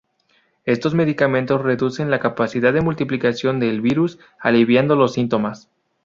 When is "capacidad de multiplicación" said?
2.19-3.59